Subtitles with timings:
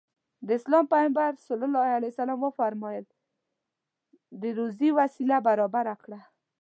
[0.47, 1.47] د اسلام پيغمبر ص
[2.43, 3.05] وفرمايل
[4.41, 6.21] د روزي وسيله برابره کړه.